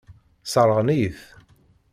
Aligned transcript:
Sseṛɣen-iyi-t. 0.45 1.19